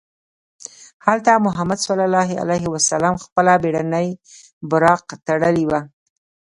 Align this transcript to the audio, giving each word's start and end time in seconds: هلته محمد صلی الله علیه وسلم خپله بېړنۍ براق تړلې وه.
هلته 1.05 1.31
محمد 1.45 1.79
صلی 1.87 2.03
الله 2.07 2.29
علیه 2.43 2.65
وسلم 2.73 3.15
خپله 3.23 3.53
بېړنۍ 3.63 4.07
براق 4.71 5.05
تړلې 5.27 5.65
وه. 5.69 5.79